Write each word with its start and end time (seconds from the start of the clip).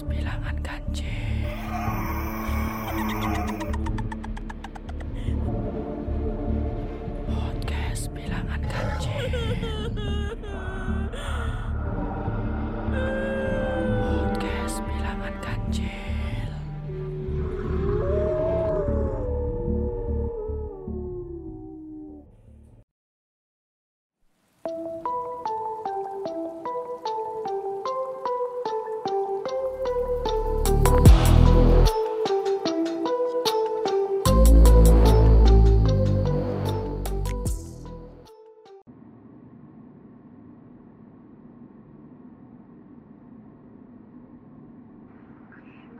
Podcast 0.00 0.16
bilangan 0.16 0.56
kancil. 0.64 1.12
Podcast 7.28 8.08
bilangan 8.16 8.62
kancil. 8.64 9.28
Podcast 14.00 14.76
bilangan 14.88 15.34
kancil. 15.44 16.48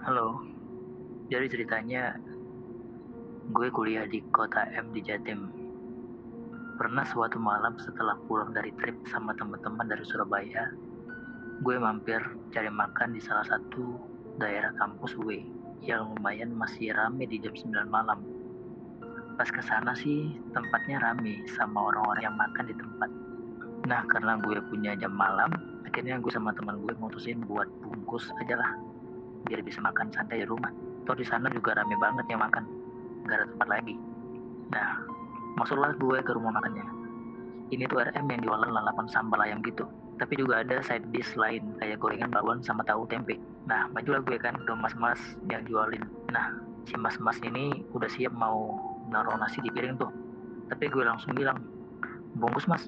Halo, 0.01 0.41
jadi 1.29 1.45
ceritanya 1.45 2.17
gue 3.53 3.69
kuliah 3.69 4.09
di 4.09 4.25
kota 4.33 4.65
M 4.73 4.97
di 4.97 5.05
Jatim. 5.05 5.53
Pernah 6.81 7.05
suatu 7.05 7.37
malam 7.37 7.77
setelah 7.77 8.17
pulang 8.25 8.57
dari 8.57 8.73
trip 8.81 8.97
sama 9.13 9.37
teman-teman 9.37 9.85
dari 9.85 10.01
Surabaya, 10.09 10.73
gue 11.61 11.77
mampir 11.77 12.17
cari 12.49 12.73
makan 12.73 13.13
di 13.13 13.21
salah 13.21 13.45
satu 13.45 14.01
daerah 14.41 14.73
kampus 14.81 15.21
gue 15.21 15.45
yang 15.85 16.17
lumayan 16.17 16.57
masih 16.57 16.97
rame 16.97 17.29
di 17.29 17.37
jam 17.37 17.53
9 17.53 17.69
malam. 17.93 18.25
Pas 19.37 19.53
ke 19.53 19.61
sana 19.61 19.93
sih 19.93 20.33
tempatnya 20.57 20.97
rame 21.05 21.45
sama 21.61 21.93
orang-orang 21.93 22.25
yang 22.25 22.37
makan 22.41 22.65
di 22.65 22.73
tempat. 22.73 23.11
Nah 23.85 24.01
karena 24.09 24.41
gue 24.41 24.65
punya 24.65 24.97
jam 24.97 25.13
malam, 25.13 25.53
akhirnya 25.85 26.17
gue 26.25 26.33
sama 26.33 26.57
teman 26.57 26.81
gue 26.89 26.97
mutusin 26.97 27.45
buat 27.45 27.69
bungkus 27.85 28.33
aja 28.41 28.57
lah 28.57 28.73
biar 29.47 29.61
bisa 29.65 29.81
makan 29.81 30.13
santai 30.13 30.43
di 30.43 30.47
rumah. 30.47 30.71
Toh 31.09 31.17
di 31.17 31.25
sana 31.25 31.49
juga 31.49 31.77
rame 31.77 31.97
banget 31.97 32.27
yang 32.29 32.41
makan, 32.41 32.65
gak 33.27 33.37
ada 33.41 33.47
tempat 33.49 33.69
lagi. 33.69 33.95
Nah, 34.71 34.89
masuklah 35.57 35.93
gue 35.97 36.19
ke 36.23 36.33
rumah 36.37 36.53
makannya. 36.55 36.85
Ini 37.71 37.87
tuh 37.87 38.03
RM 38.03 38.27
yang 38.27 38.43
jualan 38.43 38.71
lalapan 38.71 39.07
sambal 39.07 39.41
ayam 39.43 39.63
gitu. 39.63 39.87
Tapi 40.19 40.37
juga 40.37 40.61
ada 40.61 40.83
side 40.85 41.07
dish 41.15 41.33
lain 41.39 41.79
kayak 41.81 42.03
gorengan 42.03 42.29
bawang 42.29 42.61
sama 42.61 42.85
tahu 42.85 43.09
tempe. 43.09 43.39
Nah, 43.65 43.89
majulah 43.95 44.21
gue 44.21 44.37
kan 44.37 44.53
ke 44.59 44.73
mas-mas 44.75 45.19
yang 45.49 45.65
jualin. 45.65 46.03
Nah, 46.35 46.51
si 46.85 46.99
mas-mas 46.99 47.39
ini 47.41 47.87
udah 47.95 48.11
siap 48.11 48.35
mau 48.35 48.75
naruh 49.09 49.39
nasi 49.39 49.63
di 49.65 49.71
piring 49.73 49.97
tuh. 49.97 50.11
Tapi 50.69 50.91
gue 50.93 51.03
langsung 51.07 51.33
bilang, 51.33 51.57
bungkus 52.37 52.69
mas. 52.69 52.85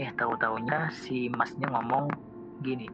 Eh, 0.00 0.08
tahu-taunya 0.16 0.88
si 0.94 1.28
masnya 1.28 1.68
ngomong 1.68 2.08
gini, 2.64 2.88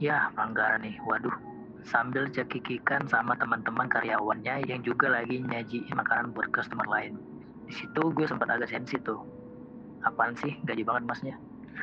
Ya, 0.00 0.32
pelanggaran 0.32 0.80
nih. 0.80 0.96
Waduh, 1.04 1.36
sambil 1.84 2.28
cekikikan 2.28 3.08
sama 3.08 3.36
teman-teman 3.36 3.88
karyawannya 3.88 4.64
yang 4.68 4.80
juga 4.84 5.10
lagi 5.12 5.40
nyajiin 5.40 5.92
makanan 5.92 6.32
buat 6.36 6.48
customer 6.52 6.84
lain. 6.86 7.16
Di 7.68 7.72
situ 7.74 8.02
gue 8.12 8.26
sempat 8.26 8.50
agak 8.50 8.70
sensi 8.70 8.98
tuh. 9.00 9.22
Apaan 10.04 10.36
sih, 10.36 10.56
gaji 10.64 10.82
banget 10.82 11.04
masnya. 11.06 11.36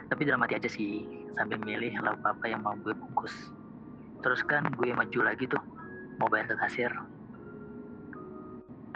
Tapi 0.09 0.26
dalam 0.26 0.42
hati 0.44 0.58
aja 0.58 0.70
sih, 0.70 1.06
sambil 1.38 1.62
milih 1.62 1.94
lauk 2.02 2.22
apa 2.26 2.45
yang 2.50 2.62
mau 2.66 2.76
gue 2.81 2.94
bungkus. 2.94 3.34
Terus 4.26 4.42
kan 4.45 4.66
gue 4.73 4.89
maju 4.94 5.20
lagi 5.22 5.45
tuh, 5.45 5.62
mau 6.17 6.28
bayar 6.30 6.50
ke 6.50 6.56
kasir. 6.58 6.92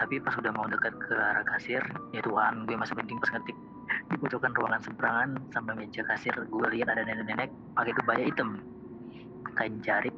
Tapi 0.02 0.17
pas 0.17 0.33
udah 0.33 0.49
mau 0.49 0.65
dekat 0.65 0.97
ke 0.97 1.13
arah 1.13 1.45
kasir, 1.45 1.83
ya 2.09 2.21
Tuhan, 2.26 2.65
gue 2.65 2.73
masih 2.73 2.97
penting 2.97 3.21
pas 3.21 3.30
ngetik. 3.37 3.58
Di 4.09 4.15
pojokan 4.17 4.52
ruangan 4.58 4.81
seberangan 4.81 5.30
sampai 5.53 5.73
meja 5.77 6.02
kasir, 6.09 6.33
gue 6.33 6.67
lihat 6.73 6.89
ada 6.89 7.05
nenek-nenek 7.05 7.53
pakai 7.77 7.93
kebaya 7.93 8.23
hitam 8.26 8.58
kain 9.55 9.83
jarik 9.83 10.15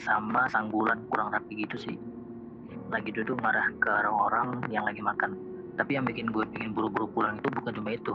sama 0.00 0.48
sanggulan 0.48 1.04
kurang 1.12 1.32
rapi 1.32 1.68
gitu 1.68 1.76
sih. 1.76 1.96
Lagi 2.88 3.12
duduk 3.12 3.40
marah 3.40 3.68
ke 3.76 3.88
orang-orang 3.88 4.64
yang 4.72 4.88
lagi 4.88 5.04
makan. 5.04 5.36
Tapi 5.76 5.96
yang 5.96 6.04
bikin 6.04 6.28
gue 6.32 6.44
pengen 6.52 6.72
buru-buru 6.76 7.08
pulang 7.12 7.40
itu 7.40 7.48
bukan 7.52 7.72
cuma 7.76 7.90
itu. 7.96 8.12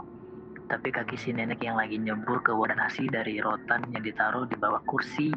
Tapi 0.68 0.92
kaki 0.92 1.16
si 1.16 1.30
nenek 1.32 1.64
yang 1.64 1.80
lagi 1.80 1.96
nyebur 1.96 2.44
ke 2.44 2.52
wadah 2.52 2.76
nasi 2.76 3.08
dari 3.08 3.40
rotan 3.40 3.82
yang 3.90 4.04
ditaruh 4.04 4.46
di 4.46 4.54
bawah 4.58 4.82
kursi. 4.86 5.32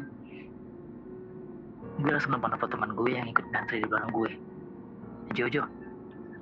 Gue 1.98 2.10
langsung 2.10 2.34
nelfon 2.34 2.70
teman 2.70 2.94
gue 2.94 3.10
yang 3.10 3.26
ikut 3.30 3.46
ngantri 3.50 3.82
di 3.82 3.86
belakang 3.88 4.12
gue. 4.12 4.30
Jojo 5.32 5.62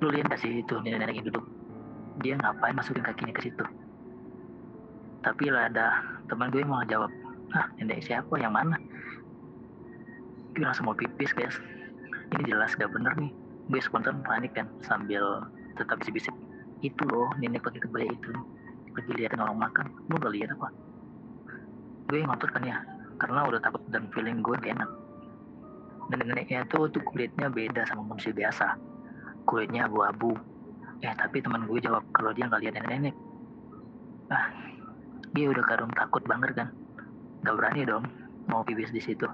lu 0.01 0.09
lihat 0.09 0.33
gak 0.33 0.41
sih 0.41 0.65
itu 0.65 0.73
nenek-nenek 0.81 1.21
yang 1.21 1.27
duduk? 1.29 1.45
Dia 2.25 2.33
ngapain 2.41 2.73
masukin 2.73 3.05
kakinya 3.05 3.33
ke 3.37 3.45
situ? 3.45 3.65
Tapi 5.21 5.53
lah 5.53 5.69
ada 5.69 6.01
teman 6.25 6.49
gue 6.49 6.65
malah 6.65 6.89
jawab 6.89 7.13
Hah, 7.51 7.67
nenek 7.77 7.99
siapa? 8.07 8.31
Yang 8.39 8.53
mana? 8.57 8.75
Gue 10.51 10.63
langsung 10.67 10.87
mau 10.87 10.97
pipis, 10.97 11.31
guys. 11.31 11.55
Ini 12.31 12.43
jelas 12.47 12.75
gak 12.75 12.91
bener 12.91 13.15
nih. 13.19 13.31
Gue 13.71 13.79
spontan 13.79 14.23
panik 14.23 14.55
kan, 14.55 14.67
sambil 14.83 15.47
tetap 15.79 15.99
bisik-bisik. 16.03 16.35
Itu 16.83 17.03
loh, 17.07 17.31
nenek 17.39 17.63
pakai 17.63 17.81
kebaya 17.83 18.09
itu. 18.11 18.31
Lagi 18.91 19.11
liatin 19.15 19.39
orang 19.39 19.59
makan. 19.59 19.85
Lu 20.11 20.19
gak 20.19 20.33
lihat 20.35 20.49
apa? 20.55 20.67
Gue 22.11 22.23
ngotot 22.27 22.51
kan 22.51 22.63
ya, 22.67 22.83
karena 23.19 23.47
udah 23.47 23.59
takut 23.63 23.83
dan 23.91 24.11
feeling 24.11 24.43
gue 24.43 24.55
gak 24.59 24.75
enak. 24.75 24.89
Nenek-neneknya 26.11 26.67
tuh, 26.67 26.91
tuh 26.91 26.99
kulitnya 27.07 27.47
beda 27.47 27.87
sama 27.87 28.03
manusia 28.03 28.35
biasa. 28.35 28.75
Kulitnya 29.47 29.87
abu-abu. 29.87 30.35
Eh, 31.01 31.13
tapi 31.15 31.39
teman 31.39 31.65
gue 31.65 31.79
jawab 31.79 32.03
kalau 32.11 32.35
dia 32.35 32.45
nggak 32.45 32.61
lihat 32.61 32.73
nenek-nenek. 32.77 33.15
Ah, 34.27 34.47
dia 35.31 35.47
udah 35.47 35.63
kadung 35.63 35.91
takut 35.95 36.23
banget 36.27 36.51
kan 36.55 36.67
gak 37.41 37.55
berani 37.55 37.87
dong 37.87 38.05
mau 38.51 38.61
pipis 38.67 38.91
di 38.91 38.99
situ 38.99 39.25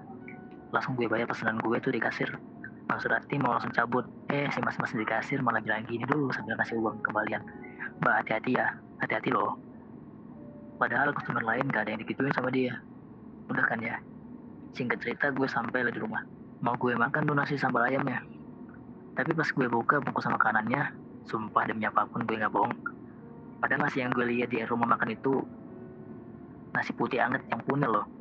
langsung 0.72 1.00
gue 1.00 1.08
bayar 1.08 1.28
pesanan 1.28 1.60
gue 1.64 1.78
tuh 1.80 1.92
di 1.94 2.02
kasir. 2.02 2.28
Maksud 2.88 3.12
hati 3.12 3.36
mau 3.40 3.56
langsung 3.56 3.72
cabut. 3.76 4.08
Eh 4.32 4.48
si 4.52 4.60
mas-mas 4.64 4.92
di 4.96 5.04
kasir 5.04 5.40
malah 5.44 5.60
bilang 5.60 5.84
gini 5.88 6.08
dulu 6.08 6.32
sambil 6.32 6.56
kasih 6.60 6.80
uang 6.80 7.04
kembalian. 7.04 7.44
Mbak 8.00 8.14
hati-hati 8.24 8.52
ya. 8.56 8.68
Hati-hati 9.04 9.30
loh. 9.32 9.60
Padahal 10.78 11.12
customer 11.12 11.44
lain 11.44 11.68
gak 11.74 11.88
ada 11.88 11.92
yang 11.96 12.02
digituin 12.04 12.32
sama 12.32 12.54
dia. 12.54 12.80
Udah 13.52 13.66
kan 13.66 13.80
ya? 13.82 14.00
Singkat 14.76 15.00
cerita 15.04 15.26
gue 15.34 15.48
sampai 15.50 15.88
di 15.90 16.00
rumah. 16.00 16.22
Mau 16.62 16.76
gue 16.78 16.94
makan 16.96 17.28
tuh 17.28 17.36
nasi 17.36 17.56
sambal 17.58 17.86
ayamnya. 17.86 18.24
Tapi 19.18 19.34
pas 19.34 19.50
gue 19.50 19.68
buka 19.68 19.98
bungkus 20.00 20.30
makanannya 20.30 20.94
sumpah 21.28 21.68
demi 21.68 21.84
apa 21.84 22.08
pun 22.08 22.24
gue 22.24 22.40
gak 22.40 22.54
bohong. 22.54 22.74
Padahal 23.58 23.90
nasi 23.90 24.06
yang 24.06 24.14
gue 24.14 24.26
lihat 24.26 24.54
di 24.54 24.62
rumah 24.64 24.96
makan 24.96 25.18
itu 25.18 25.42
nasi 26.72 26.94
putih 26.94 27.18
anget 27.18 27.42
yang 27.50 27.58
punya 27.66 27.90
loh 27.90 28.17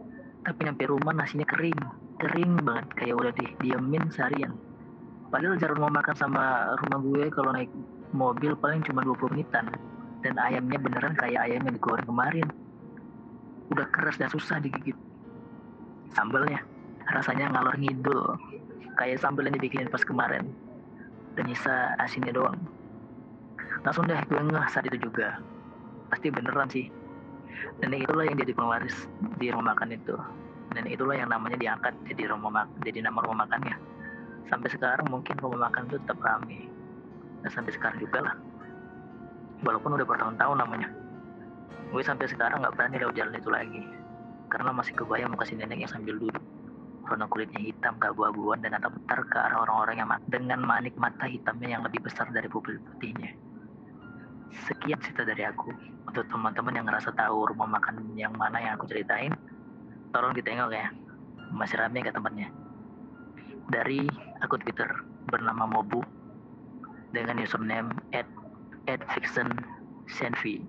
tapi 0.47 0.63
nyampe 0.63 0.87
rumah 0.87 1.11
nasinya 1.11 1.43
kering. 1.43 1.75
Kering 2.23 2.63
banget. 2.63 2.87
Kayak 2.95 3.15
udah 3.19 3.33
didiamin 3.35 4.07
seharian. 4.15 4.55
Padahal 5.27 5.59
jarak 5.59 5.83
mau 5.83 5.91
makan 5.91 6.15
sama 6.15 6.71
rumah 6.87 7.03
gue 7.03 7.25
kalau 7.35 7.51
naik 7.51 7.71
mobil 8.15 8.55
paling 8.55 8.87
cuma 8.87 9.03
20 9.03 9.35
menitan. 9.35 9.67
Dan 10.23 10.39
ayamnya 10.39 10.79
beneran 10.79 11.19
kayak 11.19 11.51
ayam 11.51 11.67
yang 11.67 11.75
digoreng 11.75 12.07
kemarin. 12.07 12.47
Udah 13.75 13.87
keras 13.91 14.23
dan 14.23 14.31
susah 14.31 14.63
digigit. 14.63 14.95
Sambalnya. 16.15 16.63
Rasanya 17.11 17.51
ngalor 17.51 17.75
ngidul. 17.83 18.39
Kayak 18.95 19.19
sambal 19.19 19.51
yang 19.51 19.59
dibikinin 19.59 19.91
pas 19.91 20.07
kemarin. 20.07 20.47
Dan 21.35 21.51
nyisa 21.51 21.99
asinnya 21.99 22.31
doang. 22.31 22.57
Langsung 23.83 24.07
deh 24.07 24.17
gue 24.31 24.41
ngeh 24.41 24.67
saat 24.71 24.87
itu 24.87 25.11
juga. 25.11 25.43
Pasti 26.07 26.31
beneran 26.31 26.71
sih 26.71 26.87
nenek 27.83 28.09
itulah 28.09 28.25
yang 28.25 28.37
jadi 28.39 28.53
penglaris 28.57 28.97
di 29.41 29.53
rumah 29.53 29.75
makan 29.75 29.95
itu. 29.95 30.15
Nenek 30.75 31.01
itulah 31.01 31.17
yang 31.17 31.31
namanya 31.31 31.57
diangkat 31.57 31.95
jadi 32.09 32.33
rumah 32.33 32.69
jadi 32.85 33.05
nama 33.05 33.19
rumah 33.25 33.45
makannya. 33.45 33.77
Sampai 34.47 34.69
sekarang 34.71 35.07
mungkin 35.11 35.35
rumah 35.41 35.69
makan 35.69 35.91
itu 35.91 35.97
tetap 36.01 36.19
ramai 36.23 36.71
dan 37.43 37.51
sampai 37.51 37.73
sekarang 37.75 37.99
juga 38.01 38.27
lah. 38.27 38.35
Walaupun 39.65 39.97
udah 39.97 40.07
bertahun-tahun 40.07 40.57
namanya. 40.61 40.89
Gue 41.91 42.03
sampai 42.03 42.27
sekarang 42.29 42.61
nggak 42.63 42.75
berani 42.77 42.97
lewat 43.01 43.15
jalan 43.15 43.35
itu 43.39 43.51
lagi. 43.51 43.83
Karena 44.53 44.71
masih 44.71 44.95
kebayang 44.95 45.33
muka 45.35 45.49
si 45.49 45.59
nenek 45.59 45.87
yang 45.87 45.91
sambil 45.91 46.19
duduk. 46.19 46.45
Warna 47.07 47.31
kulitnya 47.31 47.63
hitam 47.63 47.95
keabu-abuan 48.03 48.59
dan 48.67 48.75
atap 48.75 48.99
ke 49.07 49.39
arah 49.39 49.63
orang-orang 49.63 50.03
yang 50.03 50.11
dengan 50.27 50.59
manik 50.67 50.99
mata 50.99 51.31
hitamnya 51.31 51.79
yang 51.79 51.83
lebih 51.87 52.03
besar 52.03 52.27
dari 52.35 52.51
pupil 52.51 52.83
putihnya 52.83 53.31
sekian 54.67 54.99
cerita 55.03 55.23
dari 55.27 55.43
aku. 55.47 55.71
Untuk 56.07 56.25
teman-teman 56.31 56.75
yang 56.75 56.87
ngerasa 56.87 57.13
tahu 57.13 57.51
rumah 57.51 57.67
makan 57.67 58.15
yang 58.15 58.33
mana 58.35 58.63
yang 58.63 58.79
aku 58.79 58.87
ceritain 58.89 59.35
tolong 60.15 60.33
ditengok 60.33 60.71
ya. 60.73 60.89
Masih 61.53 61.79
rame 61.79 62.03
ke 62.03 62.11
tempatnya? 62.11 62.51
Dari 63.71 64.07
akun 64.43 64.63
Twitter 64.63 64.89
bernama 65.27 65.67
Mobu 65.67 66.03
dengan 67.11 67.43
username 67.43 67.91
at 68.15 68.27
at 68.87 69.03
fiction 69.11 69.51
senvi 70.07 70.63